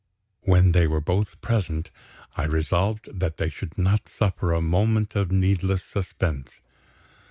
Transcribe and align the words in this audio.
When 0.41 0.71
they 0.71 0.87
were 0.87 0.99
both 0.99 1.39
present, 1.41 1.91
I 2.35 2.45
resolved 2.45 3.07
that 3.19 3.37
they 3.37 3.49
should 3.49 3.77
not 3.77 4.09
suffer 4.09 4.51
a 4.51 4.59
moment 4.59 5.13
of 5.15 5.31
needless 5.31 5.83
suspense. 5.83 6.59